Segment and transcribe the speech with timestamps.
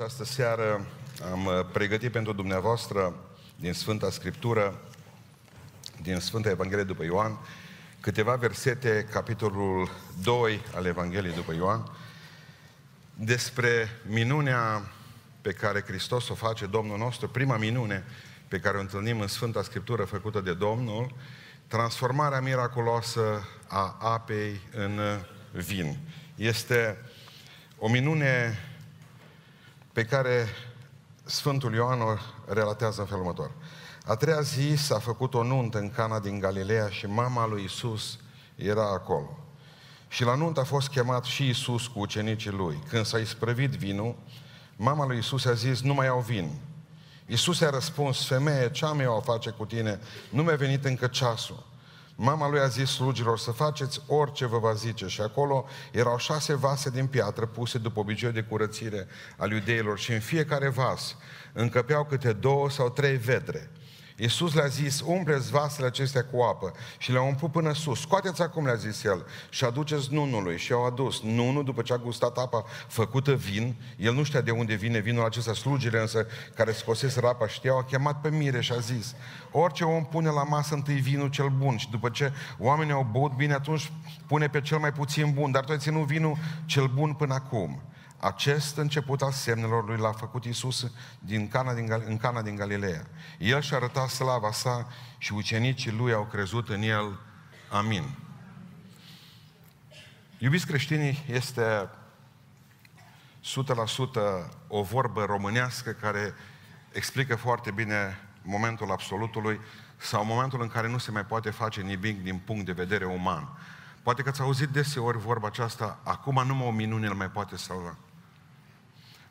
[0.00, 0.86] această seară
[1.32, 3.14] am uh, pregătit pentru dumneavoastră
[3.56, 4.80] din Sfânta Scriptură,
[6.02, 7.38] din Sfânta Evanghelie după Ioan,
[8.00, 9.90] câteva versete, capitolul
[10.22, 11.90] 2 al Evangheliei după Ioan,
[13.14, 14.92] despre minunea
[15.40, 18.04] pe care Hristos o face Domnul nostru, prima minune
[18.48, 21.14] pe care o întâlnim în Sfânta Scriptură făcută de Domnul,
[21.66, 25.00] transformarea miraculoasă a apei în
[25.52, 25.98] vin.
[26.34, 26.98] Este
[27.78, 28.58] o minune
[29.98, 30.46] pe care
[31.24, 32.16] Sfântul Ioan o
[32.46, 33.50] relatează în felul următor.
[34.04, 38.18] A treia zi s-a făcut o nuntă în Cana din Galileea și mama lui Isus
[38.54, 39.38] era acolo.
[40.08, 42.82] Și la nuntă a fost chemat și Isus cu ucenicii lui.
[42.88, 44.16] Când s-a isprăvit vinul,
[44.76, 46.50] mama lui Isus a zis, nu mai au vin.
[47.26, 50.00] Isus a răspuns, femeie, ce am eu a face cu tine?
[50.30, 51.66] Nu mi-a venit încă ceasul.
[52.20, 56.54] Mama lui a zis slugilor să faceți orice vă va zice și acolo erau șase
[56.54, 61.16] vase din piatră puse după obiceiul de curățire al iudeilor și în fiecare vas
[61.52, 63.70] încăpeau câte două sau trei vedre.
[64.20, 68.00] Iisus le-a zis, umpleți vasele acestea cu apă și le-a umplut până sus.
[68.00, 70.58] Scoateți acum, le-a zis el, și aduceți nunului.
[70.58, 71.22] Și au adus.
[71.22, 75.24] Nunul, după ce a gustat apa făcută vin, el nu știa de unde vine vinul
[75.24, 79.14] acesta, slugile însă care scosese apa știau, a chemat pe mire și a zis,
[79.50, 83.32] orice om pune la masă întâi vinul cel bun și după ce oamenii au băut
[83.32, 83.92] bine, atunci
[84.26, 87.82] pune pe cel mai puțin bun, dar tu ai ținut vinul cel bun până acum.
[88.20, 92.56] Acest început al semnelor lui l-a făcut Iisus din Cana din, Gal- în Cana din
[92.56, 93.06] Galileea.
[93.38, 94.88] El și-a arătat slava sa
[95.18, 97.20] și ucenicii lui au crezut în el.
[97.70, 98.04] Amin.
[100.38, 101.88] Iubiți creștinii, este
[103.42, 106.34] 100% o vorbă românească care
[106.92, 109.60] explică foarte bine momentul absolutului
[109.96, 113.48] sau momentul în care nu se mai poate face nimic din punct de vedere uman.
[114.02, 117.96] Poate că ați auzit deseori vorba aceasta, acum numai o minune îl mai poate salva.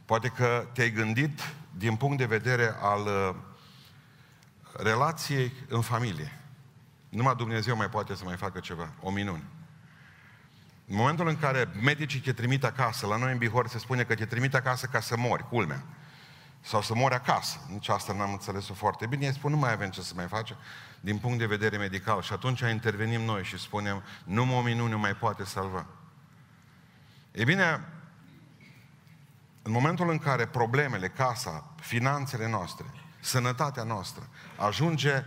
[0.08, 1.40] Poate că te-ai gândit
[1.78, 3.36] din punct de vedere al uh,
[4.84, 6.40] relației în familie.
[7.10, 9.44] Numai Dumnezeu mai poate să mai facă ceva, o minune.
[10.88, 14.16] În momentul în care medicii te trimit acasă, la noi în Bihor se spune că
[14.16, 15.84] te trimit acasă ca să mori, culmea.
[16.62, 17.60] Sau să mori acasă.
[17.72, 19.26] Nici asta n-am înțeles-o foarte bine.
[19.26, 20.56] Ei spun, nu mai avem ce să mai facem
[21.00, 22.22] din punct de vedere medical.
[22.22, 25.86] Și atunci intervenim noi și spunem, nu o minune mai poate salva.
[27.32, 27.97] E bine,
[29.68, 32.86] în momentul în care problemele, casa, finanțele noastre,
[33.20, 35.24] sănătatea noastră ajunge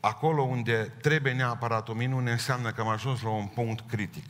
[0.00, 4.24] acolo unde trebuie neapărat o minune, înseamnă că am ajuns la un punct critic.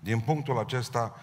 [0.00, 1.20] Din punctul acesta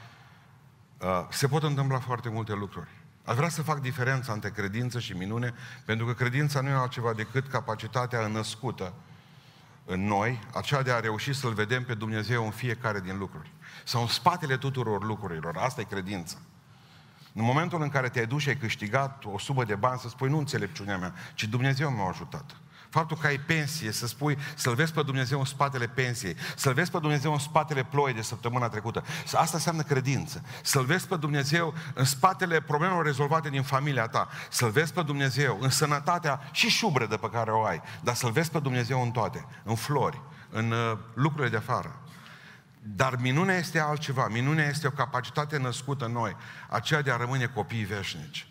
[0.98, 2.90] uh, se pot întâmpla foarte multe lucruri.
[3.24, 5.54] Aș vrea să fac diferența între credință și minune,
[5.86, 8.94] pentru că credința nu e altceva decât capacitatea născută
[9.86, 13.52] în noi, aceea de a reuși să-L vedem pe Dumnezeu în fiecare din lucruri.
[13.84, 15.58] Sau în spatele tuturor lucrurilor.
[15.58, 16.38] Asta e credința.
[17.34, 20.30] În momentul în care te-ai dus și ai câștigat o sumă de bani, să spui
[20.30, 22.58] nu înțelepciunea mea, ci Dumnezeu m-a ajutat.
[22.94, 26.92] Faptul că ai pensie, să spui, să-L vezi pe Dumnezeu în spatele pensiei, să-L vezi
[26.92, 29.04] pe Dumnezeu în spatele ploii de săptămâna trecută.
[29.34, 30.44] Asta înseamnă credință.
[30.64, 34.28] Să-L vezi pe Dumnezeu în spatele problemelor rezolvate din familia ta.
[34.50, 37.82] Să-L vezi pe Dumnezeu în sănătatea și șubredă pe care o ai.
[38.02, 39.46] Dar să-L vezi pe Dumnezeu în toate.
[39.64, 42.03] În flori, în uh, lucrurile de afară.
[42.86, 44.28] Dar minunea este altceva.
[44.28, 46.36] Minunea este o capacitate născută în noi,
[46.70, 48.48] aceea de a rămâne copii veșnici.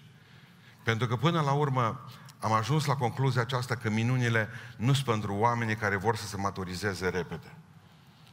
[0.83, 2.07] Pentru că până la urmă
[2.39, 6.37] am ajuns la concluzia aceasta că minunile nu sunt pentru oamenii care vor să se
[6.37, 7.53] maturizeze repede,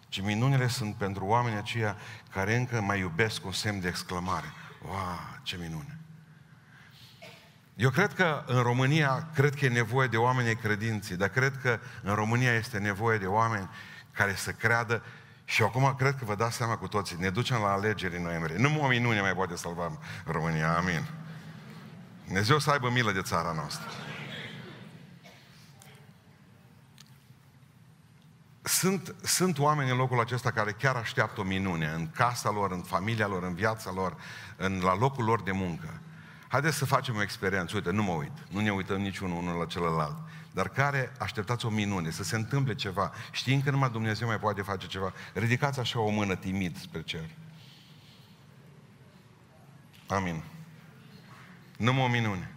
[0.07, 1.95] ci minunile sunt pentru oamenii aceia
[2.31, 4.53] care încă mai iubesc un semn de exclamare.
[4.85, 5.99] Wow, ce minune!
[7.75, 11.79] Eu cred că în România, cred că e nevoie de oameni credinții, dar cred că
[12.01, 13.69] în România este nevoie de oameni
[14.11, 15.03] care să creadă
[15.49, 18.57] și acum cred că vă dați seama cu toții, ne ducem la alegeri în noiembrie.
[18.57, 21.05] Nu o minune mai poate salva România, amin.
[22.25, 23.87] Dumnezeu să aibă milă de țara noastră.
[28.61, 32.81] Sunt, sunt oameni în locul acesta care chiar așteaptă o minune în casa lor, în
[32.81, 34.17] familia lor, în viața lor,
[34.57, 36.01] în, la locul lor de muncă.
[36.49, 37.75] Haideți să facem o experiență.
[37.75, 38.31] Uite, nu mă uit.
[38.49, 40.17] Nu ne uităm niciunul unul la celălalt
[40.51, 44.61] dar care așteptați o minune, să se întâmple ceva, știind că numai Dumnezeu mai poate
[44.61, 47.29] face ceva, ridicați așa o mână timid spre cer.
[50.07, 50.43] Amin.
[51.77, 52.53] Nu o minune.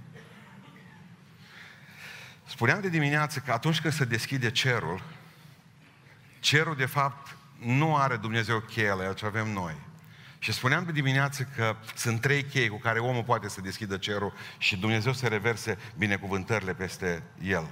[2.45, 5.03] Spuneam de dimineață că atunci când se deschide cerul,
[6.41, 9.75] cerul de fapt nu are Dumnezeu cheile, ce avem noi.
[10.43, 14.33] Și spuneam de dimineață că sunt trei chei cu care omul poate să deschidă cerul
[14.59, 17.71] și Dumnezeu să reverse binecuvântările peste el.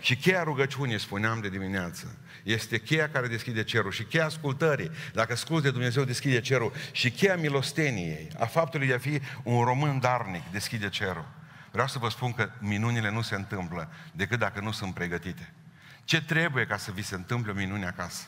[0.00, 4.90] Și cheia rugăciunii, spuneam de dimineață, este cheia care deschide cerul și cheia ascultării.
[5.12, 6.72] Dacă asculți de Dumnezeu, deschide cerul.
[6.92, 11.28] Și cheia milosteniei, a faptului de a fi un român darnic, deschide cerul.
[11.70, 15.52] Vreau să vă spun că minunile nu se întâmplă decât dacă nu sunt pregătite.
[16.04, 18.26] Ce trebuie ca să vi se întâmple o minune acasă?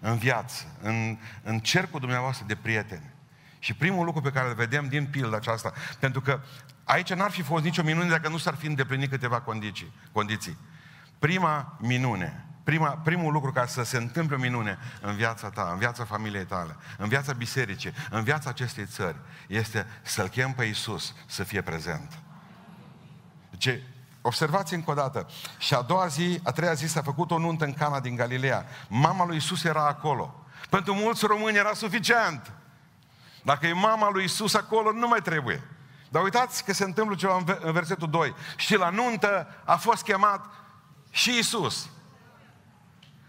[0.00, 3.10] În viață, în, în cercul dumneavoastră de prieteni.
[3.58, 6.40] Și primul lucru pe care îl vedem din pilda aceasta, pentru că
[6.84, 9.92] aici n-ar fi fost nicio minune dacă nu s-ar fi îndeplinit câteva condiții.
[10.12, 10.56] condiții.
[11.18, 15.78] Prima minune, prima, primul lucru ca să se întâmple o minune în viața ta, în
[15.78, 19.16] viața familiei tale, în viața bisericii, în viața acestei țări,
[19.46, 22.18] este să-L chem pe Iisus să fie prezent.
[23.50, 23.80] Deci,
[24.22, 25.26] observați încă o dată.
[25.58, 28.66] Și a doua zi, a treia zi s-a făcut o nuntă în Cana din Galileea.
[28.88, 30.34] Mama lui Iisus era acolo.
[30.70, 32.52] Pentru mulți români era suficient.
[33.42, 35.62] Dacă e mama lui Isus acolo, nu mai trebuie.
[36.08, 38.34] Dar uitați că se întâmplă ceva în versetul 2.
[38.56, 40.44] Și la nuntă a fost chemat
[41.10, 41.88] și Isus.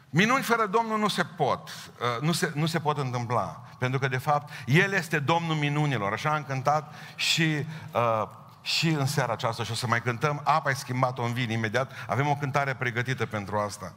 [0.10, 3.64] Minuni fără Domnul nu se pot, uh, nu se, nu se pot întâmpla.
[3.78, 6.14] Pentru că, de fapt, El este Domnul minunilor.
[6.14, 8.24] Așa am cântat și, uh,
[8.70, 11.92] și în seara aceasta și o să mai cântăm Apa ai schimbat-o în vin imediat.
[12.08, 13.94] Avem o cântare pregătită pentru asta.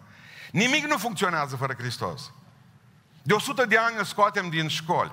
[0.50, 2.32] Nimic nu funcționează fără Hristos.
[3.22, 5.12] De 100 de ani îl scoatem din școli.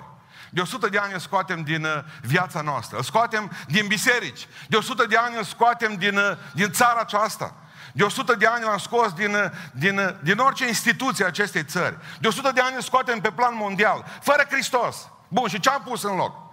[0.50, 1.90] De 100 de ani îl scoatem din uh,
[2.22, 2.96] viața noastră.
[2.96, 4.48] Îl scoatem din biserici.
[4.68, 7.54] De 100 de ani îl scoatem din, uh, din țara aceasta.
[7.92, 11.96] De 100 de ani l-am scos din, uh, din, din orice instituție a acestei țări.
[12.20, 14.04] De 100 de ani îl scoatem pe plan mondial.
[14.20, 15.08] Fără Hristos.
[15.28, 16.49] Bun, și ce am pus în loc?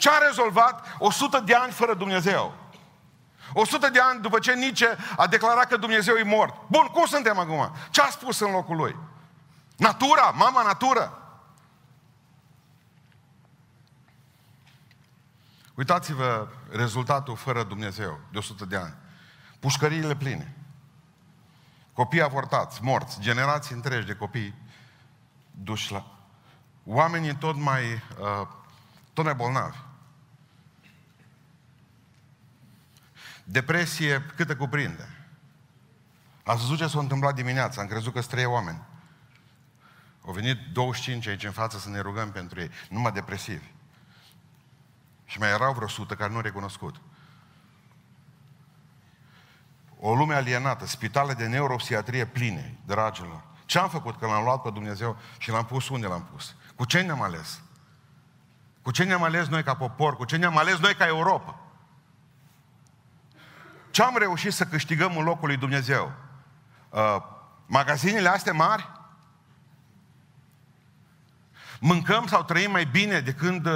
[0.00, 2.54] Ce a rezolvat 100 de ani fără Dumnezeu?
[3.52, 6.54] 100 de ani după ce Nice a declarat că Dumnezeu e mort.
[6.66, 7.72] Bun, cum suntem acum?
[7.90, 8.96] Ce a spus în locul lui?
[9.76, 11.18] Natura, mama natură.
[15.74, 18.94] Uitați-vă rezultatul fără Dumnezeu de 100 de ani.
[19.58, 20.56] Pușcăriile pline.
[21.92, 24.54] Copii avortați, morți, generații întregi de copii
[25.50, 26.06] duși la...
[26.84, 28.46] Oamenii tot mai, uh,
[29.12, 29.88] tot mai bolnavi.
[33.50, 35.08] Depresie câte cuprinde.
[36.44, 38.82] Ați văzut ce s-a întâmplat dimineața, am crezut că sunt trei oameni.
[40.26, 43.64] Au venit 25 aici în față să ne rugăm pentru ei, numai depresivi.
[45.24, 47.00] Și mai erau vreo sută care nu recunoscut.
[50.00, 53.44] O lume alienată, spitale de neuropsiatrie pline, dragilor.
[53.64, 56.54] Ce am făcut când l-am luat pe Dumnezeu și l-am pus unde l-am pus?
[56.76, 57.60] Cu ce ne-am ales?
[58.82, 60.16] Cu ce ne-am ales noi ca popor?
[60.16, 61.69] Cu ce ne-am ales noi ca Europa?
[63.90, 66.12] Ce am reușit să câștigăm în locul lui Dumnezeu?
[66.88, 67.16] Uh,
[67.66, 68.90] magazinele astea mari?
[71.80, 73.72] Mâncăm sau trăim mai bine de când uh,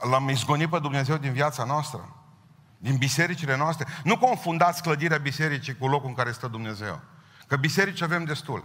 [0.00, 2.16] L-am izgonit pe Dumnezeu din viața noastră,
[2.78, 3.86] din bisericile noastre.
[4.04, 7.00] Nu confundați clădirea bisericii cu locul în care stă Dumnezeu.
[7.46, 8.64] Că biserici avem destul.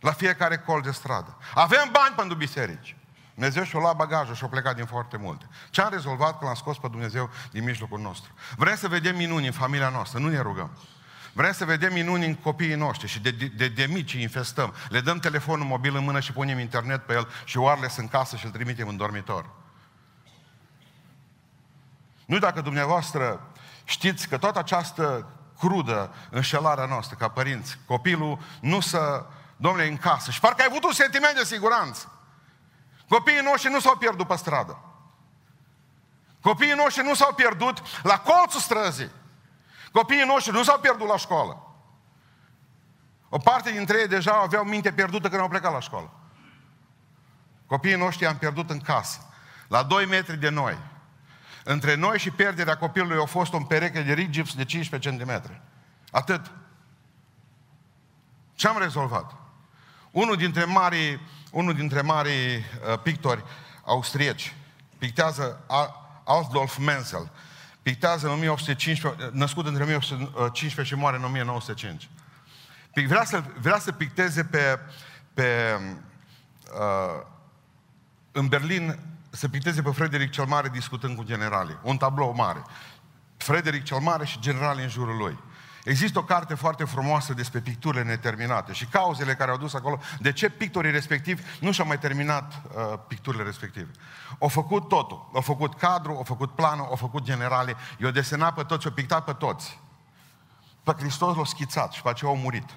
[0.00, 1.36] La fiecare colț de stradă.
[1.54, 2.96] Avem bani pentru biserici.
[3.34, 5.46] Dumnezeu și-a luat bagajul și-a plecat din foarte multe.
[5.70, 8.32] Ce am rezolvat că l-am scos pe Dumnezeu din mijlocul nostru?
[8.56, 10.70] Vrem să vedem minuni în familia noastră, nu ne rugăm.
[11.32, 14.74] Vrem să vedem minuni în copiii noștri și de, de, de mici infestăm.
[14.88, 18.36] Le dăm telefonul mobil în mână și punem internet pe el și wireless în casă
[18.36, 19.50] și îl trimitem în dormitor.
[22.26, 23.40] Nu dacă dumneavoastră
[23.84, 25.26] știți că toată această
[25.58, 29.26] crudă înșelarea noastră ca părinți, copilul nu să,
[29.56, 30.30] domnule, în casă.
[30.30, 32.11] Și parcă ai avut un sentiment de siguranță.
[33.12, 34.78] Copiii noștri nu s-au pierdut pe stradă.
[36.40, 39.10] Copiii noștri nu s-au pierdut la colțul străzii.
[39.92, 41.74] Copiii noștri nu s-au pierdut la școală.
[43.28, 46.10] O parte dintre ei deja aveau minte pierdută când au plecat la școală.
[47.66, 49.20] Copiii noștri am pierdut în casă,
[49.68, 50.78] la 2 metri de noi.
[51.64, 55.60] Între noi și pierderea copilului a fost un pereche de rigips de 15 cm.
[56.10, 56.50] Atât.
[58.54, 59.34] Ce am rezolvat?
[60.10, 61.20] Unul dintre mari,
[61.52, 63.44] unul dintre mari uh, pictori
[63.84, 64.54] austrieci
[64.98, 65.64] pictează
[66.24, 67.30] Adolf Menzel.
[67.82, 72.08] Pictează în 1815, născut între 1815 și moare în 1905.
[73.06, 74.78] Vrea să, vrea să picteze pe,
[75.34, 75.78] pe
[76.72, 77.26] uh,
[78.32, 78.98] în Berlin
[79.30, 81.78] se picteze pe Frederic cel Mare discutând cu generalii.
[81.82, 82.62] Un tablou mare.
[83.36, 85.38] Frederic cel Mare și generalii în jurul lui.
[85.84, 90.32] Există o carte foarte frumoasă despre picturile neterminate și cauzele care au dus acolo, de
[90.32, 93.90] ce pictorii respectivi nu și-au mai terminat uh, picturile respective.
[94.38, 95.30] Au făcut totul.
[95.34, 99.24] Au făcut cadru, au făcut planul, au făcut generale, i-au desenat pe toți, i-au pictat
[99.24, 99.80] pe toți.
[100.82, 102.68] Pe Hristos l-a schițat și pe aceea au murit.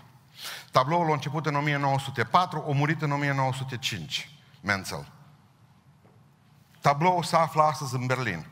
[0.72, 4.30] Tabloul a început în 1904, a murit în 1905.
[4.62, 5.12] Menzel.
[6.82, 8.46] Tabloul se află astăzi în Berlin.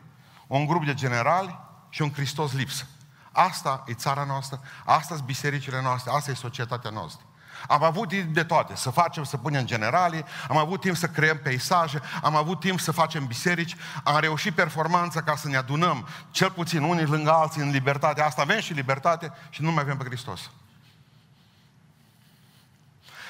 [0.46, 1.58] Un grup de generali
[1.88, 2.86] și un Hristos lipsă.
[3.36, 7.24] Asta e țara noastră, asta sunt bisericile noastre, asta e societatea noastră.
[7.68, 11.38] Am avut timp de toate, să facem, să punem generalii, am avut timp să creăm
[11.38, 16.50] peisaje, am avut timp să facem biserici, am reușit performanța ca să ne adunăm, cel
[16.50, 18.22] puțin unii lângă alții în libertate.
[18.22, 20.50] Asta avem și libertate și nu mai avem pe Hristos.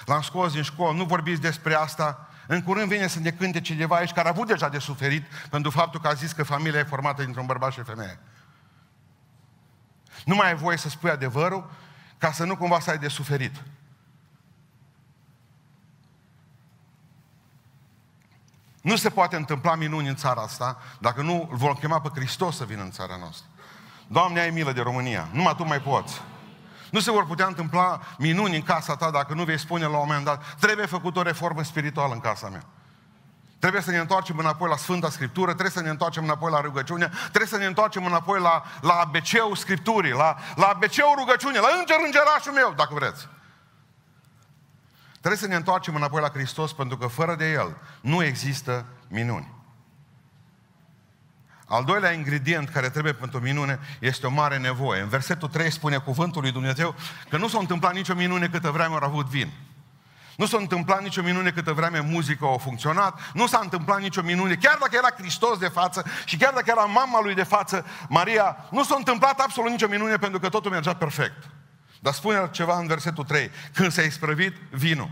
[0.05, 3.97] L-am scos din școală, nu vorbiți despre asta, în curând vine să ne cânte cineva
[3.97, 6.83] aici care a avut deja de suferit pentru faptul că a zis că familia e
[6.83, 8.19] formată dintr-un bărbat și o femeie.
[10.25, 11.71] Nu mai ai voie să spui adevărul
[12.19, 13.62] ca să nu cumva să ai de suferit.
[18.81, 22.57] Nu se poate întâmpla minuni în țara asta dacă nu îl vom chema pe Hristos
[22.57, 23.47] să vină în țara noastră.
[24.07, 25.28] Doamne, ai milă de România.
[25.33, 26.21] Numai tu mai poți.
[26.90, 30.04] Nu se vor putea întâmpla minuni în casa ta dacă nu vei spune la un
[30.07, 32.64] moment dat trebuie făcut o reformă spirituală în casa mea.
[33.59, 37.11] Trebuie să ne întoarcem înapoi la Sfânta Scriptură, trebuie să ne întoarcem înapoi la rugăciune,
[37.23, 41.97] trebuie să ne întoarcem înapoi la, la ABC-ul Scripturii, la, la ABC-ul rugăciune, la Înger
[42.05, 43.29] Îngerașul meu, dacă vreți.
[45.25, 49.55] Trebuie să ne întoarcem înapoi la Hristos pentru că fără de El nu există minuni.
[51.67, 55.01] Al doilea ingredient care trebuie pentru minune este o mare nevoie.
[55.01, 56.95] În versetul 3 spune cuvântul lui Dumnezeu
[57.29, 59.53] că nu s-a întâmplat nicio minune câtă vreme au avut vin.
[60.37, 64.55] Nu s-a întâmplat nicio minune câtă vreme muzica a funcționat, nu s-a întâmplat nicio minune,
[64.55, 68.57] chiar dacă era Hristos de față și chiar dacă era mama lui de față, Maria,
[68.71, 71.50] nu s-a întâmplat absolut nicio minune pentru că totul mergea perfect.
[72.00, 73.50] Dar spune ceva în versetul 3.
[73.75, 75.11] Când s-a isprăvit vinul.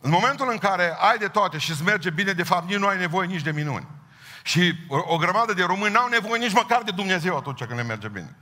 [0.00, 2.86] În momentul în care ai de toate și îți merge bine, de fapt, nici nu
[2.86, 3.86] ai nevoie nici de minuni.
[4.42, 7.82] Și o, o grămadă de români n-au nevoie nici măcar de Dumnezeu atunci când le
[7.82, 8.36] merge bine.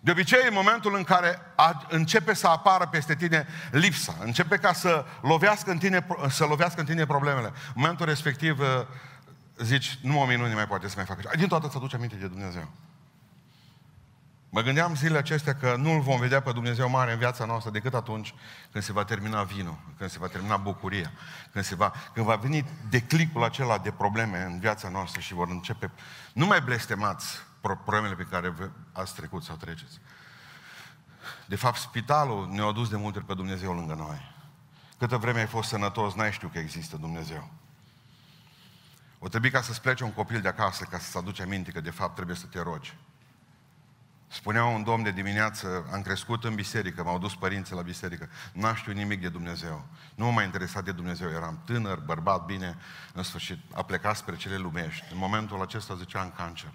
[0.00, 4.72] De obicei, în momentul în care a, începe să apară peste tine lipsa, începe ca
[4.72, 8.66] să lovească în tine, să lovească în tine problemele, în momentul respectiv uh,
[9.62, 11.30] zici, nu o minune mai poate să mai facă.
[11.36, 12.68] Din toată să aduci aminte de Dumnezeu.
[14.52, 17.70] Mă gândeam zilele acestea că nu îl vom vedea pe Dumnezeu mare în viața noastră
[17.70, 18.34] decât atunci
[18.72, 21.12] când se va termina vinul, când se va termina bucuria,
[21.52, 25.48] când, se va, când va veni declicul acela de probleme în viața noastră și vor
[25.48, 25.90] începe,
[26.32, 28.54] nu mai blestemați problemele pe care
[28.92, 30.00] ați trecut sau treceți.
[31.46, 34.34] De fapt, spitalul ne-a adus de multe ori pe Dumnezeu lângă noi.
[34.98, 37.50] Câtă vreme ai fost sănătos, n-ai știu că există Dumnezeu.
[39.18, 41.90] O trebuie ca să-ți plece un copil de acasă, ca să-ți aduci aminte că de
[41.90, 42.96] fapt trebuie să te rogi.
[44.28, 48.74] Spunea un domn de dimineață, am crescut în biserică, m-au dus părinții la biserică, n-am
[48.74, 49.86] știut nimic de Dumnezeu.
[50.14, 52.76] Nu m-a interesat de Dumnezeu, eram tânăr, bărbat bine,
[53.14, 55.04] în sfârșit, a plecat spre cele lumești.
[55.12, 56.72] În momentul acesta zicea în cancer.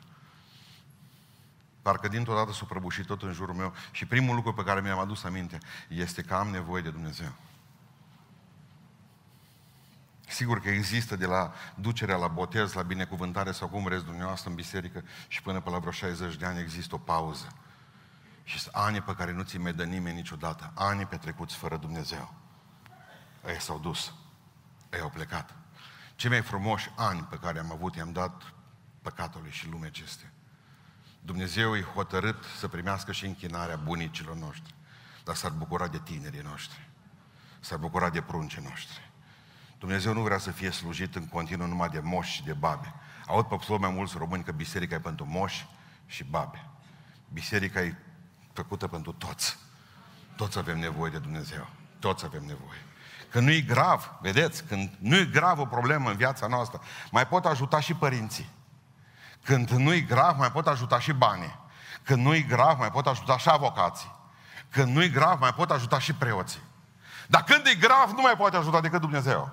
[1.85, 4.99] Parcă dintr-o dată s-a prăbușit tot în jurul meu și primul lucru pe care mi-am
[4.99, 7.33] adus aminte este că am nevoie de Dumnezeu.
[10.27, 14.55] Sigur că există de la ducerea la botez, la binecuvântare sau cum vreți dumneavoastră în
[14.55, 17.47] biserică și până pe la vreo 60 de ani există o pauză.
[18.43, 20.71] Și sunt ani pe care nu ți mai dă nimeni niciodată.
[20.75, 22.33] Ani petrecuți fără Dumnezeu.
[23.47, 24.13] Ei s-au dus.
[24.93, 25.55] Ei au plecat.
[26.15, 28.53] Cei mai frumoși ani pe care am avut i-am dat
[29.01, 30.29] păcatului și lumea acestea.
[31.25, 34.73] Dumnezeu e hotărât să primească și închinarea bunicilor noștri.
[35.23, 36.89] Dar s-ar bucura de tinerii noștri.
[37.59, 39.11] S-ar bucura de pruncii noștri.
[39.79, 42.93] Dumnezeu nu vrea să fie slujit în continuu numai de moși și de babe.
[43.27, 45.67] Aud pe mai mulți români că biserica e pentru moși
[46.05, 46.65] și babe.
[47.33, 47.95] Biserica e
[48.53, 49.57] făcută pentru toți.
[50.35, 51.67] Toți avem nevoie de Dumnezeu.
[51.99, 52.79] Toți avem nevoie.
[53.29, 57.79] Când nu-i grav, vedeți, când nu-i grav o problemă în viața noastră, mai pot ajuta
[57.79, 58.49] și părinții.
[59.45, 61.59] Când nu-i grav, mai pot ajuta și banii.
[62.03, 64.11] Când nu-i grav, mai pot ajuta și avocații.
[64.69, 66.59] Când nu-i grav, mai pot ajuta și preoții.
[67.27, 69.49] Dar când e grav, nu mai poate ajuta decât Dumnezeu.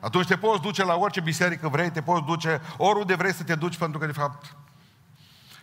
[0.00, 3.54] Atunci te poți duce la orice biserică vrei, te poți duce oriunde vrei să te
[3.54, 4.56] duci, pentru că, de fapt,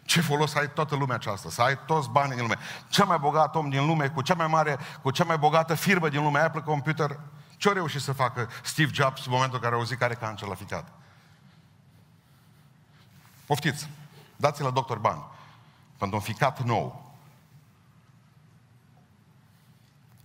[0.03, 1.49] ce folos ai toată lumea aceasta?
[1.49, 2.57] Să ai toți banii din lume.
[2.89, 6.09] Cel mai bogat om din lume, cu cea mai mare, cu cea mai bogată firmă
[6.09, 7.19] din lume, Apple Computer,
[7.57, 10.47] ce-a reușit să facă Steve Jobs în momentul în care a auzit că are cancer
[10.47, 10.96] la ficat?
[13.47, 13.89] Poftiți,
[14.35, 15.23] dați la doctor bani
[15.97, 17.15] pentru un ficat nou.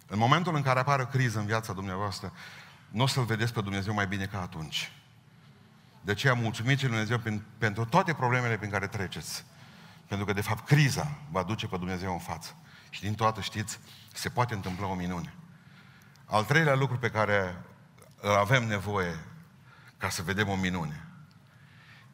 [0.07, 2.33] În momentul în care apare o criză în viața dumneavoastră,
[2.89, 4.93] nu o să-L vedeți pe Dumnezeu mai bine ca atunci.
[6.01, 7.21] De aceea mulțumiți Dumnezeu
[7.59, 9.45] pentru toate problemele prin care treceți.
[10.07, 12.57] Pentru că, de fapt, criza va duce pe Dumnezeu în față.
[12.91, 13.79] Și din toată știți,
[14.13, 15.35] se poate întâmpla o minune.
[16.25, 17.63] Al treilea lucru pe care
[18.39, 19.25] avem nevoie
[19.97, 21.12] ca să vedem o minune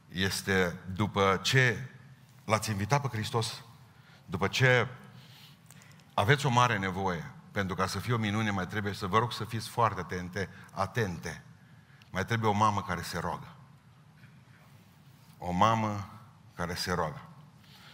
[0.08, 1.88] este după ce
[2.44, 3.62] l-ați invitat pe Hristos,
[4.26, 4.88] după ce
[6.14, 9.32] aveți o mare nevoie, pentru ca să fie o minune mai trebuie să vă rog
[9.32, 11.42] să fiți foarte atente, atente.
[12.10, 13.56] Mai trebuie o mamă care se roagă.
[15.38, 16.10] O mamă
[16.54, 17.22] care se roagă.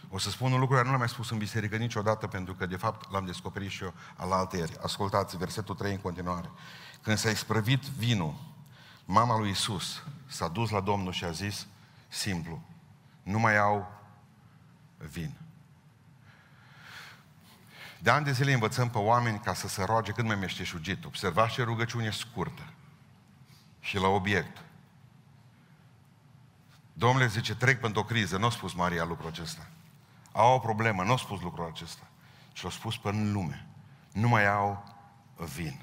[0.09, 2.65] O să spun un lucru care nu l-am mai spus în biserică niciodată, pentru că
[2.65, 4.77] de fapt l-am descoperit și eu al ieri.
[4.83, 6.51] Ascultați versetul 3 în continuare.
[7.01, 8.35] Când s-a isprăvit vinul,
[9.05, 11.67] mama lui Isus s-a dus la Domnul și a zis,
[12.15, 12.61] simplu,
[13.23, 14.01] nu mai au
[14.97, 15.33] vin.
[17.99, 21.05] De ani de zile învățăm pe oameni ca să se roage cât mai meșteșugit.
[21.05, 22.63] Observați ce rugăciune scurtă
[23.79, 24.63] și la obiect.
[26.93, 28.37] Domnule zice, trec pentru o criză.
[28.37, 29.67] Nu a spus Maria lucrul acesta.
[30.31, 32.07] Au o problemă, nu a spus lucrul acesta.
[32.53, 33.67] Și l-a spus pe în lume.
[34.11, 34.95] Nu mai au
[35.55, 35.81] vin.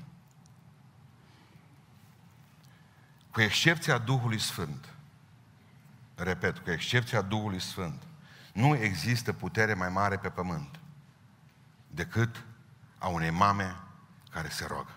[3.30, 4.91] Cu excepția Duhului Sfânt,
[6.22, 8.02] repet, cu excepția Duhului Sfânt,
[8.52, 10.80] nu există putere mai mare pe pământ
[11.90, 12.44] decât
[12.98, 13.76] a unei mame
[14.30, 14.96] care se roagă.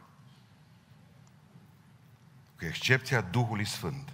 [2.58, 4.14] Cu excepția Duhului Sfânt,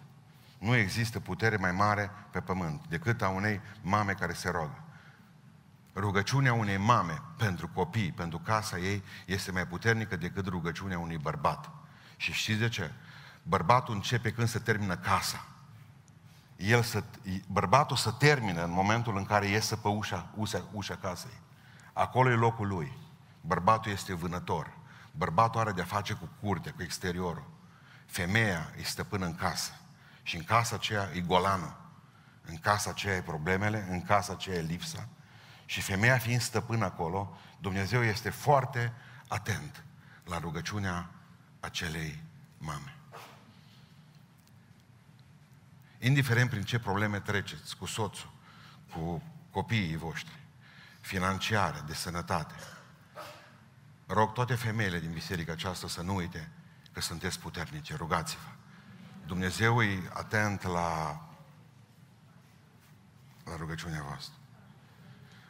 [0.57, 4.83] nu există putere mai mare pe pământ decât a unei mame care se roagă.
[5.95, 11.69] Rugăciunea unei mame pentru copii, pentru casa ei, este mai puternică decât rugăciunea unui bărbat.
[12.17, 12.91] Și știți de ce?
[13.43, 15.45] Bărbatul începe când se termină casa.
[16.61, 17.03] El să,
[17.47, 21.39] bărbatul să termină în momentul în care iese pe ușa, ușa, ușa casei.
[21.93, 22.97] Acolo e locul lui.
[23.41, 24.77] Bărbatul este vânător.
[25.11, 27.49] Bărbatul are de-a face cu curtea, cu exteriorul.
[28.05, 29.71] Femeia e stăpână în casă.
[30.23, 31.75] Și în casa aceea e golană.
[32.41, 35.07] În casa aceea e problemele, în casa aceea e lipsa.
[35.65, 38.93] Și femeia fiind stăpână acolo, Dumnezeu este foarte
[39.27, 39.83] atent
[40.23, 41.09] la rugăciunea
[41.59, 42.23] acelei
[42.57, 43.00] mame.
[46.03, 48.31] Indiferent prin ce probleme treceți cu soțul,
[48.93, 50.39] cu copiii voștri,
[50.99, 52.55] financiare, de sănătate,
[54.05, 56.51] rog toate femeile din biserica aceasta să nu uite
[56.91, 58.49] că sunteți puternice, rugați-vă.
[59.25, 61.21] Dumnezeu e atent la,
[63.43, 64.33] la rugăciunea voastră.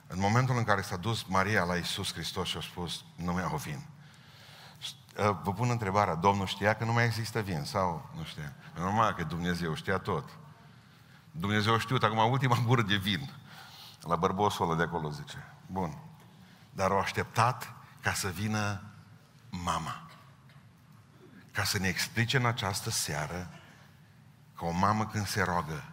[0.08, 3.44] În momentul în care s-a dus Maria la Isus Hristos și a spus, nu mai
[3.44, 3.86] au vin.
[5.18, 8.54] Ă, vă pun întrebarea, Domnul știa că nu mai există vin sau nu știa?
[8.76, 10.30] Normal că Dumnezeu știa tot.
[11.32, 13.30] Dumnezeu știu, acum ultima gură de vin.
[14.02, 15.54] La bărbosul ăla de acolo, zice.
[15.66, 15.98] Bun.
[16.72, 18.82] Dar au așteptat ca să vină
[19.50, 20.02] mama.
[21.52, 23.50] Ca să ne explice în această seară
[24.56, 25.84] că o mamă când se roagă,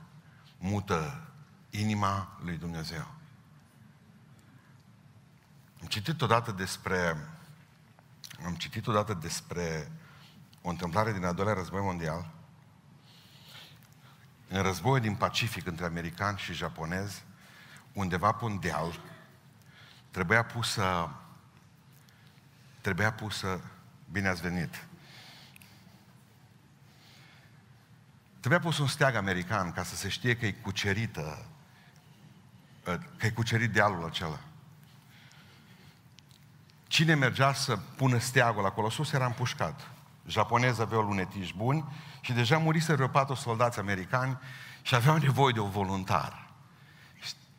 [0.59, 1.29] mută
[1.71, 3.07] inima lui Dumnezeu.
[5.81, 7.29] Am citit odată despre
[8.45, 9.93] am citit odată despre
[10.63, 12.31] o întâmplare din al doilea război mondial.
[14.49, 17.25] În războiul din Pacific între americani și japonezi,
[17.93, 19.01] undeva pe un deal,
[20.11, 21.11] trebuia pusă,
[22.81, 23.61] trebuia pusă,
[24.11, 24.87] bine ați venit,
[28.41, 31.47] trebuia pus un steag american ca să se știe că e cucerită,
[33.17, 34.41] că e cucerit dealul acela.
[36.89, 39.91] Cine mergea să pună steagul acolo sus era împușcat.
[40.27, 41.85] Japonezii aveau lunetiști buni
[42.21, 44.39] și deja murise vreo patru soldați americani
[44.83, 46.47] și aveau nevoie de un voluntar.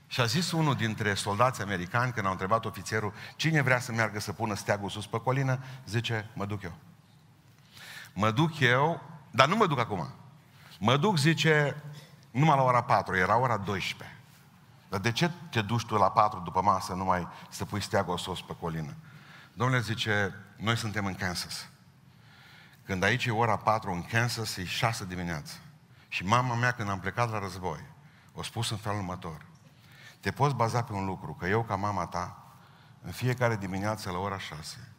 [0.08, 4.20] Și a zis unul dintre soldații americani, când au întrebat ofițerul, cine vrea să meargă
[4.20, 6.74] să pună steagul sus pe colină, zice, mă duc eu.
[8.14, 10.10] Mă duc eu, dar nu mă duc acum.
[10.80, 11.84] Mă duc, zice,
[12.32, 14.18] numai la ora 4, era ora 12.
[14.90, 18.42] Dar de ce te duci tu la 4 după masă numai să pui steagul sus
[18.42, 18.96] pe colină?
[19.60, 21.70] Domnule zice, noi suntem în Kansas.
[22.86, 25.54] Când aici e ora 4 în Kansas, e 6 dimineața.
[26.08, 27.80] Și mama mea, când am plecat la război,
[28.38, 29.46] a spus în felul următor.
[30.20, 32.54] Te poți baza pe un lucru, că eu, ca mama ta,
[33.02, 34.94] în fiecare dimineață la ora 6,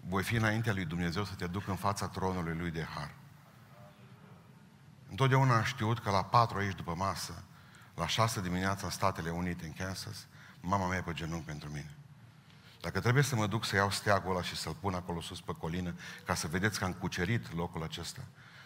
[0.00, 3.14] voi fi înaintea lui Dumnezeu să te duc în fața tronului lui de har.
[5.10, 7.44] Întotdeauna am știut că la 4 aici după masă,
[7.94, 10.26] la 6 dimineața în Statele Unite, în Kansas,
[10.60, 11.94] mama mea e pe genunchi pentru mine.
[12.84, 15.52] Dacă trebuie să mă duc să iau steagul ăla și să-l pun acolo sus pe
[15.58, 15.94] colină,
[16.24, 18.20] ca să vedeți că am cucerit locul acesta,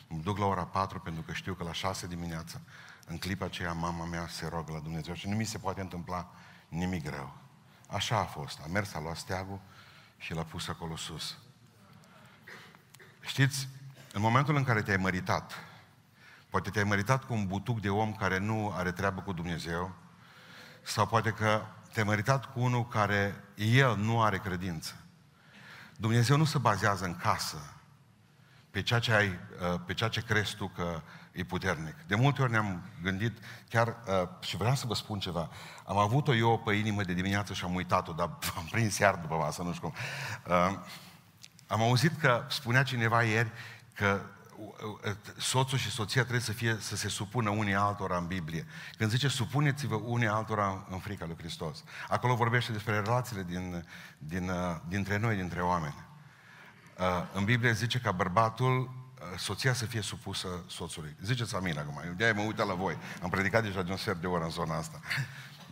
[0.08, 2.60] mă duc la ora 4 pentru că știu că la 6 dimineața,
[3.06, 6.30] în clipa aceea, mama mea se roagă la Dumnezeu și nu mi se poate întâmpla
[6.68, 7.36] nimic greu.
[7.88, 8.60] Așa a fost.
[8.64, 9.60] A mers, a luat steagul
[10.16, 11.38] și l-a pus acolo sus.
[13.20, 13.68] Știți,
[14.12, 15.52] în momentul în care te-ai măritat,
[16.50, 19.94] poate te-ai măritat cu un butuc de om care nu are treabă cu Dumnezeu,
[20.82, 24.94] sau poate că te-ai măritat cu unul care el nu are credință.
[25.96, 27.58] Dumnezeu nu se bazează în casă
[28.70, 31.94] pe ceea ce, ai, uh, pe ceea ce crezi tu că e puternic.
[32.06, 35.50] De multe ori ne-am gândit, chiar, uh, și vreau să vă spun ceva,
[35.84, 39.34] am avut-o eu pe inimă de dimineață și am uitat-o, dar am prins iar după
[39.34, 39.96] masă, nu știu cum.
[40.54, 40.78] Uh,
[41.66, 43.50] am auzit că spunea cineva ieri
[43.94, 44.20] că
[45.36, 48.66] soțul și soția trebuie să, fie, să se supună unii altora în Biblie.
[48.96, 51.84] Când zice supuneți-vă unii altora în frica lui Hristos.
[52.08, 53.84] Acolo vorbește despre relațiile din,
[54.18, 56.06] din, uh, dintre noi, dintre oameni.
[56.98, 58.90] Uh, în Biblie zice că bărbatul,
[59.36, 61.16] soția să fie supusă soțului.
[61.22, 62.02] Ziceți amin acum.
[62.06, 62.98] Eu de mă uit la voi.
[63.22, 65.00] Am predicat deja de un sfert de oră în zona asta.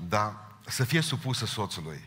[0.09, 2.05] Dar să fie supusă soțului.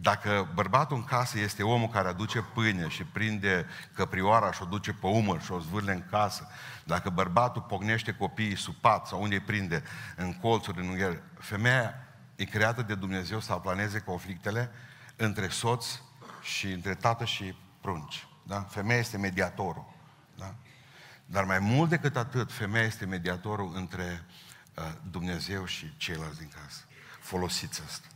[0.00, 4.92] Dacă bărbatul în casă este omul care aduce pâine și prinde căprioara și o duce
[4.92, 6.48] pe umăr și o zvârle în casă,
[6.84, 9.82] dacă bărbatul pognește copiii sub pat sau unde îi prinde
[10.16, 11.94] în colțuri, în unghieri, femeia
[12.36, 14.70] e creată de Dumnezeu să aplaneze conflictele
[15.16, 15.86] între soț
[16.42, 18.26] și între tată și prunci.
[18.42, 18.60] Da?
[18.60, 19.94] Femeia este mediatorul.
[20.36, 20.54] Da?
[21.26, 24.24] Dar mai mult decât atât, femeia este mediatorul între
[24.74, 26.84] uh, Dumnezeu și ceilalți din casă.
[27.20, 28.08] Folosiți asta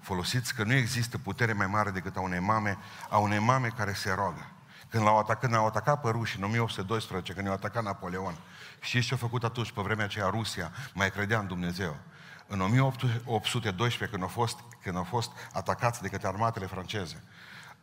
[0.00, 3.92] folosiți că nu există putere mai mare decât a unei mame, a unei mame care
[3.92, 4.52] se roagă.
[4.90, 8.34] Când l-au atacat, când au atacat pe ruși în 1812, când i-au atacat Napoleon,
[8.80, 11.96] știți ce a făcut atunci, pe vremea aceea, Rusia mai credea în Dumnezeu.
[12.46, 17.22] În 1812, când au fost, când au fost atacați de către armatele franceze,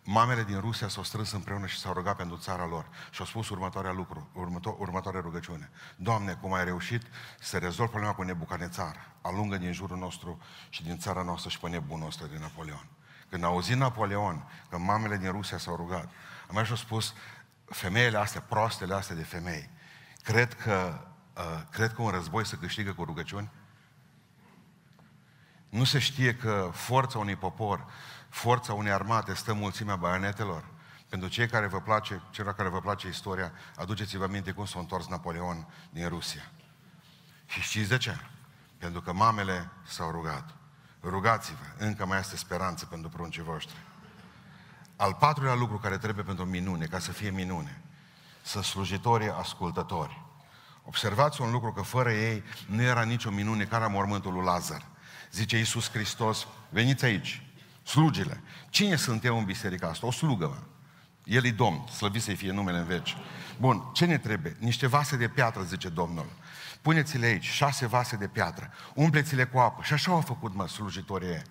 [0.05, 3.49] mamele din Rusia s-au strâns împreună și s-au rugat pentru țara lor și au spus
[3.49, 5.69] următoarea lucru, următo- următoarea rugăciune.
[5.95, 7.01] Doamne, cum ai reușit
[7.39, 11.69] să rezolvi problema cu Nebucanețar, alungă din jurul nostru și din țara noastră și pe
[11.69, 12.87] nebunul ăsta de Napoleon.
[13.29, 16.03] Când a auzit Napoleon că mamele din Rusia s-au rugat,
[16.47, 17.13] am mai și spus,
[17.65, 19.69] femeile astea, proastele astea de femei,
[20.23, 23.51] cred că, uh, cred că un război se câștigă cu rugăciuni?
[25.69, 27.85] Nu se știe că forța unui popor
[28.35, 30.63] forța unei armate stă mulțimea baionetelor.
[31.09, 35.07] Pentru cei care vă place, celor care vă place istoria, aduceți-vă aminte cum s-a întors
[35.07, 36.51] Napoleon din Rusia.
[37.45, 38.17] Și știți de ce?
[38.77, 40.55] Pentru că mamele s-au rugat.
[41.03, 43.75] Rugați-vă, încă mai este speranță pentru pruncii voștri.
[44.95, 47.81] Al patrulea lucru care trebuie pentru minune, ca să fie minune,
[48.41, 50.21] să slujitorii ascultători.
[50.83, 54.85] Observați un lucru că fără ei nu era nicio minune ca la mormântul lui Lazar.
[55.31, 57.45] Zice Iisus Hristos, veniți aici,
[57.85, 58.43] Slugile.
[58.69, 60.05] Cine sunt eu în biserica asta?
[60.05, 60.57] O slugă, mă.
[61.23, 63.17] El e Domn, slăvit să-i fie numele în veci.
[63.59, 64.55] Bun, ce ne trebuie?
[64.59, 66.25] Niște vase de piatră, zice Domnul.
[66.81, 69.83] Puneți-le aici, șase vase de piatră, umpleți-le cu apă.
[69.83, 71.41] Și așa au făcut, mă, slujitorii ei.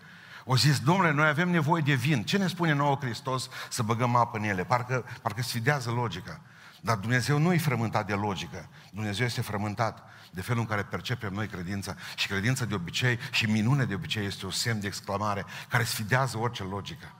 [0.44, 2.24] O zis, domnule, noi avem nevoie de vin.
[2.24, 4.64] Ce ne spune nouă Hristos să băgăm apă în ele?
[4.64, 6.40] Parcă, parcă sfidează logica.
[6.80, 8.68] Dar Dumnezeu nu e frământat de logică.
[8.90, 10.02] Dumnezeu este frământat
[10.34, 11.94] de felul în care percepem noi credința.
[12.16, 16.38] Și credința de obicei și minune de obicei este un semn de exclamare care sfidează
[16.38, 17.14] orice logică.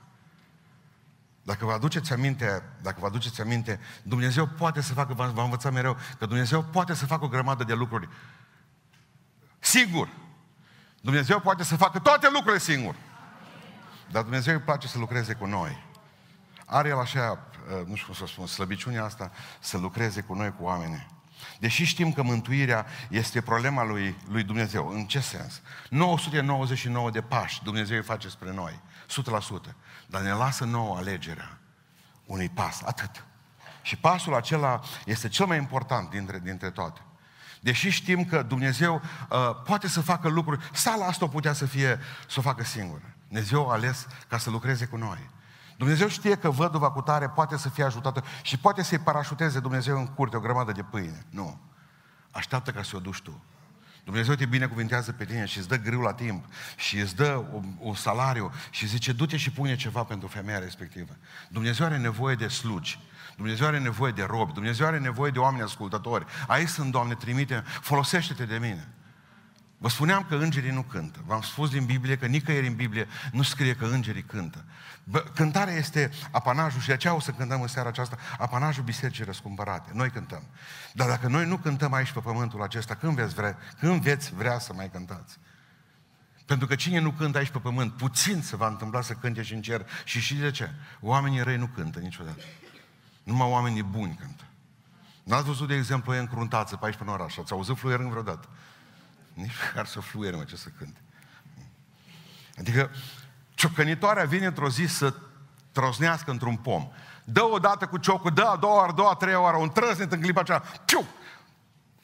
[1.43, 5.97] Dacă vă aduceți aminte, dacă vă aduceți aminte, Dumnezeu poate să facă, v-am învățat mereu,
[6.19, 8.09] că Dumnezeu poate să facă o grămadă de lucruri.
[9.59, 10.09] Sigur.
[11.01, 12.95] Dumnezeu poate să facă toate lucrurile singur.
[14.11, 15.83] Dar Dumnezeu îi place să lucreze cu noi.
[16.65, 17.47] Are El așa,
[17.79, 21.14] uh, nu știu cum să spun, slăbiciunea asta, să lucreze cu noi, cu oamenii.
[21.59, 24.87] Deși știm că mântuirea este problema lui, lui Dumnezeu.
[24.87, 25.61] În ce sens?
[25.89, 28.79] 999 de pași Dumnezeu îi face spre noi.
[29.69, 29.73] 100%.
[30.07, 31.57] Dar ne lasă nouă alegerea
[32.25, 32.81] unui pas.
[32.81, 33.25] Atât.
[33.81, 37.01] Și pasul acela este cel mai important dintre, dintre toate.
[37.59, 41.99] Deși știm că Dumnezeu uh, poate să facă lucruri, sala asta o putea să fie,
[42.27, 43.13] să o facă singură.
[43.27, 45.29] Dumnezeu a ales ca să lucreze cu noi.
[45.77, 49.97] Dumnezeu știe că văduva cu tare poate să fie ajutată și poate să-i parașuteze Dumnezeu
[49.97, 51.25] în curte o grămadă de pâine.
[51.29, 51.59] Nu.
[52.31, 53.43] Așteaptă ca să o duci tu.
[54.03, 57.75] Dumnezeu te binecuvintează pe tine și îți dă grâu la timp și îți dă un,
[57.79, 61.17] un salariu și zice, du-te și pune ceva pentru femeia respectivă.
[61.49, 62.99] Dumnezeu are nevoie de slugi.
[63.35, 64.53] Dumnezeu are nevoie de robi.
[64.53, 66.25] Dumnezeu are nevoie de oameni ascultători.
[66.47, 68.87] Aici sunt, Doamne, trimite, folosește-te de mine.
[69.85, 71.19] Vă spuneam că îngerii nu cântă.
[71.25, 74.65] V-am spus din Biblie că nicăieri în Biblie nu scrie că îngerii cântă.
[75.03, 79.23] Bă, cântarea este apanajul și de aceea o să cântăm în seara aceasta apanajul bisericii
[79.23, 79.89] răscumpărate.
[79.93, 80.43] Noi cântăm.
[80.93, 84.59] Dar dacă noi nu cântăm aici pe pământul acesta, când veți vrea, când veți vrea
[84.59, 85.37] să mai cântați?
[86.45, 89.53] Pentru că cine nu cântă aici pe pământ, puțin se va întâmpla să cânte și
[89.53, 89.85] în cer.
[90.03, 90.69] Și știți de ce?
[91.01, 92.41] Oamenii răi nu cântă niciodată.
[93.23, 94.43] Numai oamenii buni cântă.
[95.23, 97.37] N-ați văzut, de exemplu, e încruntață pe aici până oraș.
[97.37, 98.47] Ați auzit fluierând vreodată?
[99.35, 100.99] Nici măcar să fluiere, mă, ce să cânte.
[102.57, 102.91] Adică,
[103.53, 105.13] ciocănitoarea vine într-o zi să
[105.71, 106.87] trosnească într-un pom.
[107.23, 110.11] Dă o dată cu ciocul, dă a doua ori, dă a treia oară, un trăsnet
[110.11, 111.07] în clipa aceea, piu!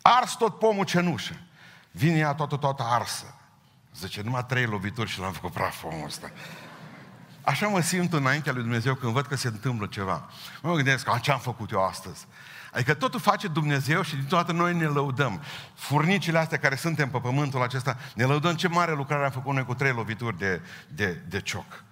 [0.02, 1.34] Ars tot pomul cenușă.
[1.92, 3.36] Vine ea toată, toată arsă.
[3.96, 6.32] Zice, numai trei lovituri și l-am făcut praf pomul ăsta.
[7.42, 10.30] Așa mă simt înaintea lui Dumnezeu când văd că se întâmplă ceva.
[10.62, 12.26] Mă gândesc, ce am făcut eu astăzi?
[12.74, 15.42] Adică totul face Dumnezeu și din toată noi ne lăudăm.
[15.76, 19.66] Furnicile astea care suntem pe pământul acesta, ne lăudăm ce mare lucrare am făcut noi
[19.66, 21.84] cu trei lovituri de, de, de cioc.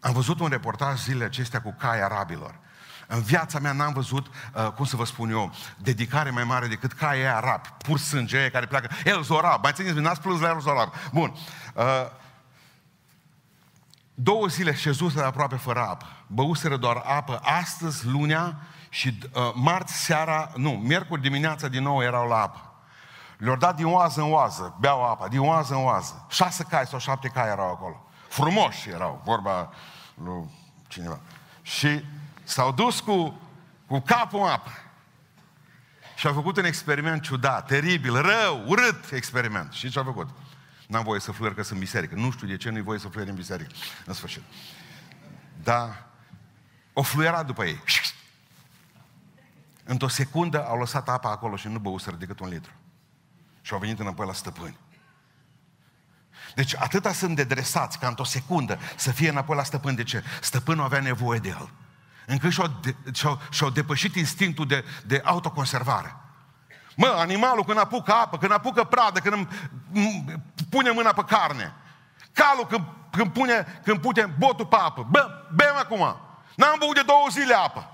[0.00, 2.58] Am văzut un reportaj zilele acestea cu cai arabilor.
[3.06, 6.92] În viața mea n-am văzut, uh, cum să vă spun eu, dedicare mai mare decât
[6.92, 8.88] ca aia arabi, pur sânge aia care pleacă.
[9.04, 10.92] El Zorab, mai țineți, n-ați plâns la El Zorab.
[11.12, 11.36] Bun.
[11.74, 11.84] Uh,
[14.18, 16.06] două zile șezuseră aproape fără apă.
[16.26, 17.40] Băuseră doar apă.
[17.42, 22.72] Astăzi, lunea și uh, marți seara, nu, miercuri dimineața din nou erau la apă.
[23.38, 26.26] Le-au dat din oază în oază, beau apa, din oază în oază.
[26.28, 28.06] Șase cai sau șapte cai erau acolo.
[28.28, 29.70] Frumoși erau, vorba
[30.24, 30.50] lui
[30.88, 31.20] cineva.
[31.62, 32.04] Și
[32.42, 33.40] s-au dus cu,
[33.86, 34.70] cu capul în apă.
[36.16, 39.72] Și au făcut un experiment ciudat, teribil, rău, urât experiment.
[39.72, 40.28] Și ce au făcut?
[40.86, 42.14] N-am voie să fluier că sunt biserică.
[42.14, 43.74] Nu știu de ce nu-i voie să fluier în biserică.
[44.04, 44.42] În sfârșit.
[45.62, 46.06] Dar
[46.92, 47.82] o fluiera după ei.
[49.84, 52.72] Într-o secundă au lăsat apa acolo și nu băuseră decât un litru.
[53.60, 54.78] Și au venit înapoi la stăpâni.
[56.54, 59.94] Deci atâta sunt de dresați ca într-o secundă să fie înapoi la stăpân.
[59.94, 60.24] De ce?
[60.40, 61.70] Stăpânul avea nevoie de el.
[62.26, 66.16] Încât și-au, de, și-au, și-au depășit instinctul de, de autoconservare.
[66.96, 69.48] Mă, animalul când apucă apă, când apucă pradă, când
[70.70, 71.74] pune mâna pe carne.
[72.32, 75.06] Calul când, când, pune, când pune botul pe apă.
[75.10, 76.16] Bă, bem acum.
[76.56, 77.90] N-am băut de două zile apă.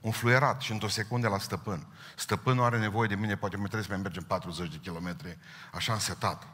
[0.00, 1.86] Un fluierat și într-o secundă la stăpân.
[2.16, 5.38] Stăpânul are nevoie de mine, poate mai trebuie să mai mergem 40 de kilometri,
[5.72, 6.46] așa însetat.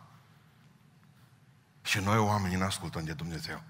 [1.83, 3.63] Și noi oamenii nu ascultăm de Dumnezeu.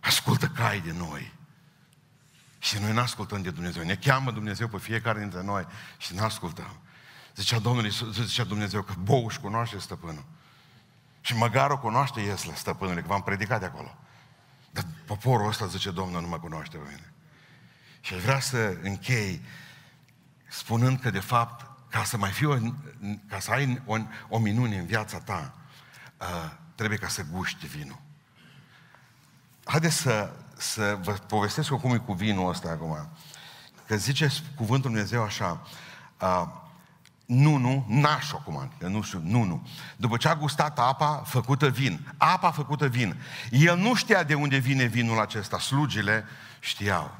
[0.00, 1.32] Ascultă cai de noi.
[2.64, 3.82] Și noi nu ascultăm de Dumnezeu.
[3.82, 5.66] Ne cheamă Dumnezeu pe fiecare dintre noi
[5.98, 6.80] și nu ascultăm.
[7.34, 10.24] Zicea Domnul Iisus, zicea Dumnezeu că bouș își cunoaște stăpânul.
[11.20, 13.96] Și măgarul cunoaște Iesle stăpânului, că v-am predicat de acolo.
[14.70, 17.12] Dar poporul ăsta, zice Domnul, nu mă cunoaște pe mine.
[18.00, 19.44] Și aș vrea să închei
[20.48, 22.56] spunând că, de fapt, ca să mai fie o,
[23.28, 23.96] ca să ai o,
[24.28, 25.54] o minune în viața ta,
[26.20, 28.00] uh, trebuie ca să guști vinul.
[29.64, 33.08] Haideți să, să vă povestesc cum e cu vinul ăsta acum.
[33.86, 35.66] Că zice cuvântul Dumnezeu așa,
[36.20, 36.46] uh,
[37.26, 39.66] nu, nu, naș acum, că nu știu, nu, nu.
[39.96, 43.16] După ce a gustat apa făcută vin, apa făcută vin,
[43.50, 46.24] el nu știa de unde vine vinul acesta, slugile
[46.60, 47.16] știau.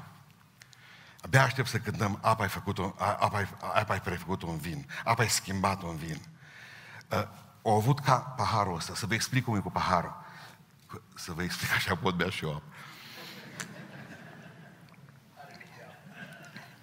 [1.21, 5.21] Abia aștept să cântăm, apa ai făcut-o, apa ai, apa ai prefăcut-o în vin, apa
[5.21, 6.21] ai schimbat-o în vin.
[7.09, 7.27] Uh,
[7.63, 10.23] au avut ca paharul ăsta, să vă explic cum e cu paharul.
[11.15, 12.63] Să vă explic așa pot bea și eu apă.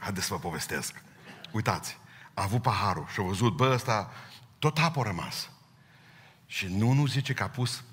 [0.03, 1.03] Haideți să vă povestesc.
[1.51, 1.99] Uitați,
[2.35, 4.11] a avut paharul și a văzut, bă, ăsta,
[4.59, 5.51] tot apă a rămas.
[6.47, 7.85] Și nu, nu zice că a pus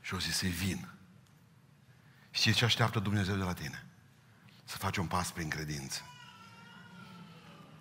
[0.00, 0.88] și o zis, e vin.
[2.30, 3.86] Știți ce așteaptă Dumnezeu de la tine?
[4.64, 6.00] Să faci un pas prin credință.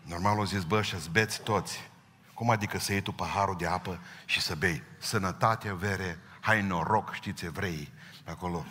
[0.02, 1.89] Normal o zis, bă, și beți toți.
[2.34, 4.84] Cum adică să iei tu paharul de apă și să bei?
[4.97, 7.91] Sănătate, vere, hai noroc, știți evrei
[8.25, 8.65] acolo.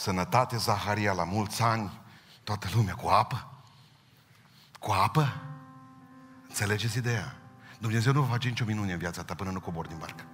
[0.00, 2.00] Sănătate, Zaharia, la mulți ani,
[2.44, 3.50] toată lumea cu apă.
[4.78, 5.42] Cu apă?
[6.48, 7.36] Înțelegeți ideea?
[7.78, 10.24] Dumnezeu nu va face nicio minune în viața ta până nu cobori din barcă.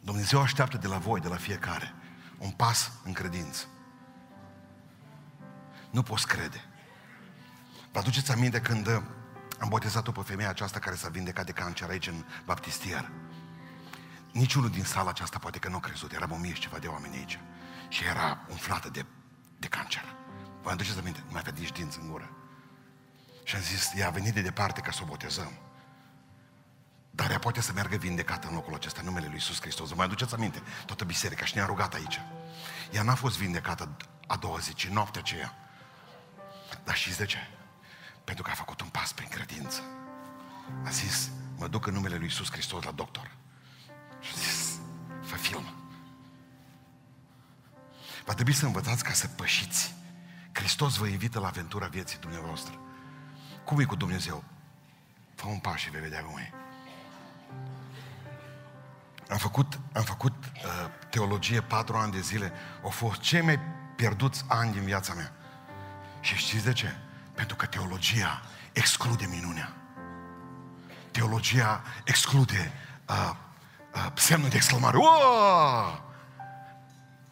[0.00, 1.94] Dumnezeu așteaptă de la voi, de la fiecare,
[2.38, 3.64] un pas în credință.
[5.90, 6.64] Nu poți crede.
[7.92, 9.02] Vă aduceți aminte când
[9.58, 13.10] am botezat-o pe femeia aceasta care s-a vindecat de cancer aici în baptistier.
[14.32, 16.12] Niciunul din sala aceasta poate că nu a crezut.
[16.12, 17.38] Eram o mie și ceva de oameni aici.
[17.88, 19.04] Și era umflată de,
[19.58, 20.04] de cancer.
[20.62, 21.20] Vă aduceți aminte?
[21.24, 22.30] Nu mai avea nici dinți în gură.
[23.44, 25.52] Și am zis, ea a venit de departe ca să o botezăm.
[27.10, 29.88] Dar ea poate să meargă vindecată în locul acesta, în numele Lui Iisus Hristos.
[29.88, 30.62] Vă mai aduceți aminte?
[30.86, 32.20] Toată biserica și ne-a rugat aici.
[32.92, 35.54] Ea n-a fost vindecată a doua zi, ci noaptea aceea.
[36.84, 37.38] Dar știți de ce?
[38.24, 39.82] Pentru că a făcut un pas prin credință.
[40.84, 43.30] A zis, mă duc în numele Lui Iisus Hristos la doctor.
[44.20, 44.78] Și a zis,
[45.22, 45.64] fă film.
[48.24, 49.94] Va trebui să învățați ca să pășiți.
[50.52, 52.74] Hristos vă invită la aventura vieții dumneavoastră.
[53.64, 54.44] Cum e cu Dumnezeu?
[55.34, 56.52] Fă un pas și vei vedea cum e.
[59.28, 62.52] Am făcut, am făcut uh, teologie patru ani de zile.
[62.82, 63.58] Au fost cei mai
[63.96, 65.32] pierduți ani din viața mea.
[66.20, 66.96] Și știți de ce?
[67.34, 69.72] Pentru că teologia exclude minunea.
[71.10, 72.72] Teologia exclude
[73.08, 73.36] uh, uh,
[74.14, 74.96] semnul de exclamare.
[74.96, 76.04] Uaa!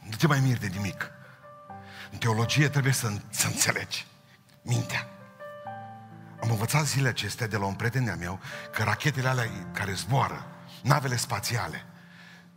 [0.02, 1.10] Nu te mai miri de nimic.
[2.10, 4.06] În teologie trebuie să, să înțelegi
[4.62, 5.08] mintea.
[6.42, 8.40] Am învățat zilele acestea de la un prieten de meu
[8.72, 10.46] că rachetele alea care zboară,
[10.82, 11.86] navele spațiale,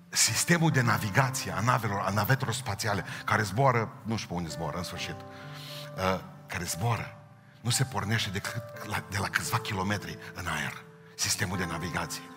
[0.09, 4.77] sistemul de navigație a navelor, a navetelor spațiale care zboară, nu știu pe unde zboară
[4.77, 7.17] în sfârșit, uh, care zboară,
[7.61, 10.83] nu se pornește decât la, de la câțiva kilometri în aer,
[11.15, 12.28] sistemul de navigație.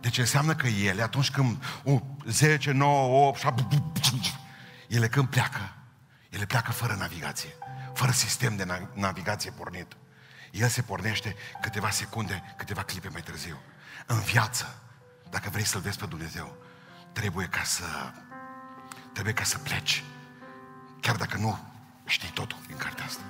[0.00, 3.66] Deci înseamnă că ele, atunci când uh, 10, 9, 8, 7,
[4.88, 5.74] ele când pleacă,
[6.30, 7.50] ele pleacă fără navigație,
[7.94, 9.96] fără sistem de navigație pornit.
[10.50, 13.58] El se pornește câteva secunde, câteva clipe mai târziu.
[14.06, 14.82] În viață,
[15.30, 16.56] dacă vrei să-L vezi pe Dumnezeu,
[17.12, 17.84] trebuie ca să,
[19.12, 20.04] trebuie ca să pleci.
[21.00, 21.58] Chiar dacă nu
[22.04, 23.22] știi totul din cartea asta.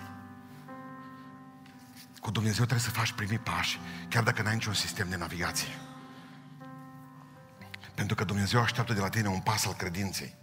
[2.21, 5.69] Cu Dumnezeu trebuie să faci primii pași, chiar dacă n-ai niciun sistem de navigație.
[8.11, 10.35] Pentru că Dumnezeu așteaptă de la tine un pas al credinței.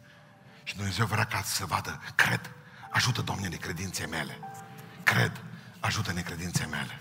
[0.64, 2.52] Și Dumnezeu vrea ca să vadă, cred,
[2.90, 4.40] ajută Doamne credinței mele.
[5.04, 5.44] Cred,
[5.80, 7.00] ajută necredinței mele.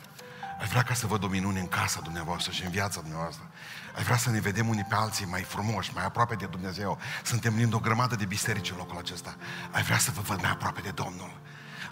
[0.61, 3.50] Aș vrea ca să văd o minune în casa dumneavoastră și în viața dumneavoastră.
[3.96, 6.98] Aș vrea să ne vedem unii pe alții mai frumoși, mai aproape de Dumnezeu.
[7.24, 9.37] Suntem lângă o grămadă de biserici în locul acesta.
[9.70, 11.40] Aș vrea să vă văd mai aproape de Domnul.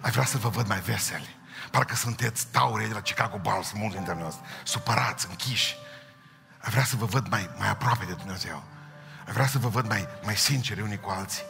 [0.01, 1.37] Aș vrea să vă văd mai veseli.
[1.71, 4.35] Parcă sunteți taurei de la Chicago Bulls, mulți dintre noi,
[4.65, 5.83] supărați, închiși.
[6.65, 8.63] Aș vrea să vă văd mai, mai aproape de Dumnezeu.
[9.27, 11.43] Aș vrea să vă văd mai, mai sinceri unii cu alții.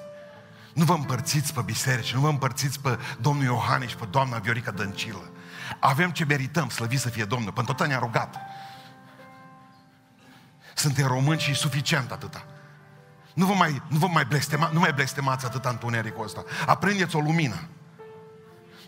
[0.75, 4.71] Nu vă împărțiți pe biserici, nu vă împărțiți pe domnul Iohane și pe doamna Viorica
[4.71, 5.31] Dăncilă.
[5.81, 7.53] Avem ce merităm, slăvit să fie Domnul.
[7.53, 8.37] Pentru tot ne-a rugat.
[10.75, 12.45] Suntem români și suficient atâta.
[13.35, 16.45] Nu vă mai, nu vă mai, blestema, nu mai blestemați atâta întunericul ăsta.
[16.67, 17.69] Aprindeți o lumină.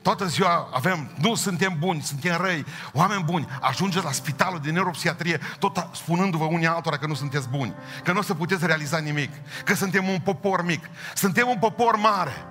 [0.06, 3.48] Toată ziua avem, nu suntem buni, suntem răi, oameni buni.
[3.60, 8.18] Ajungeți la spitalul de neuropsiatrie, tot spunându-vă unii altora că nu sunteți buni, că nu
[8.18, 9.30] o să puteți realiza nimic,
[9.64, 12.46] că suntem un popor mic, suntem un popor mare.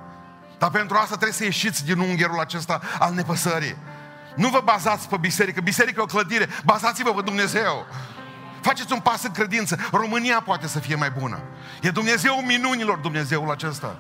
[0.58, 3.76] Dar pentru asta trebuie să ieșiți din ungherul acesta al nepăsării.
[4.36, 7.86] Nu vă bazați pe biserică, biserică e o clădire, bazați-vă pe Dumnezeu.
[8.62, 9.78] Faceți un pas în credință.
[9.91, 11.39] România poate să fie mai bună.
[11.82, 14.00] E Dumnezeu minunilor, Dumnezeul acesta.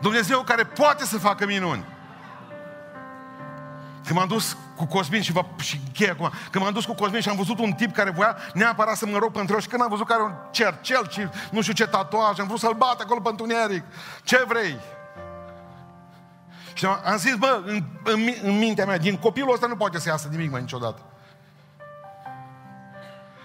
[0.00, 1.94] Dumnezeu care poate să facă minuni.
[4.06, 7.20] Când m-am dus cu Cosmin și, vă, și încheie acum, când m-am dus cu Cosmin
[7.20, 9.82] și am văzut un tip care voia neapărat să mă rog pentru el și când
[9.82, 13.00] am văzut că are un cercel și nu știu ce tatuaj, am vrut să-l bat
[13.00, 13.84] acolo pe întuneric.
[14.22, 14.78] Ce vrei?
[16.72, 20.08] Și am zis, bă, în, în, în mintea mea, din copilul ăsta nu poate să
[20.08, 21.02] iasă nimic mai niciodată.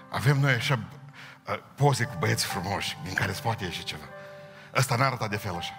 [0.10, 0.80] Avem noi așa
[1.48, 4.04] uh, poze cu băieți frumoși, din care se poate ieși ceva.
[4.76, 5.74] Ăsta n-a arătat de fel așa.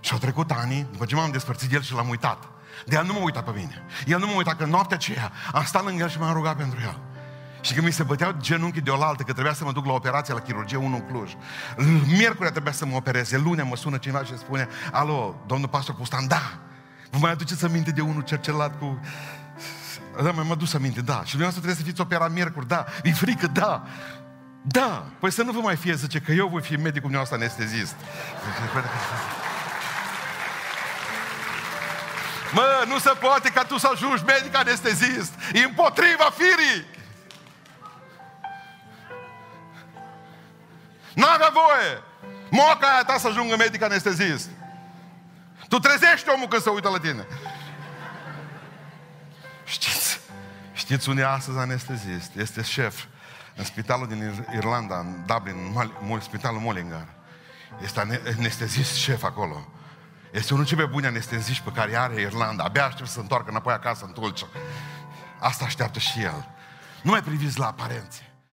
[0.00, 2.48] Și au trecut ani, după ce m-am despărțit de el și l-am uitat.
[2.86, 3.82] De el nu mă uita pe mine.
[4.06, 6.78] El nu mă uita că noaptea aceea am stat lângă el și m-am rugat pentru
[6.82, 7.00] el.
[7.60, 10.34] Și când mi se băteau genunchii de oaltă, că trebuia să mă duc la operație
[10.34, 11.32] la chirurgie 1 în Cluj.
[12.18, 16.26] Miercuri trebuia să mă opereze, luni mă sună cineva și spune, alo, domnul pastor Pustan,
[16.28, 16.58] da,
[17.10, 19.00] vă mai aduceți aminte de unul cercelat cu...
[20.22, 21.22] Da, mai mă dus aminte, da.
[21.24, 22.84] Și dumneavoastră trebuie să fiți operat miercuri, da.
[23.04, 23.82] Mi frică, da.
[24.62, 25.06] Da.
[25.20, 27.94] Păi să nu vă mai fie, zice, că eu voi fi medicul dumneavoastră anestezist.
[32.52, 35.32] Mă, nu se poate ca tu să ajungi medic anestezist.
[35.52, 36.86] E împotriva firii.
[41.14, 42.02] N-avea voie.
[42.50, 44.48] Moca aia ta să ajungă medic anestezist.
[45.68, 47.26] Tu trezești omul când se uită la tine.
[49.64, 50.20] Știți,
[50.72, 52.34] știți unde e astăzi anestezist?
[52.36, 53.04] Este șef
[53.56, 55.76] în spitalul din Irlanda, în Dublin,
[56.10, 57.06] în spitalul Mullingar.
[57.82, 59.68] Este anestezist șef acolo.
[60.30, 62.64] Este unul cei mai buni anesteziști pe care are Irlanda.
[62.64, 64.46] Abia aștept să se întoarcă înapoi acasă în Tulcea.
[65.38, 66.48] Asta așteaptă și el.
[67.02, 68.29] Nu mai priviți la aparențe.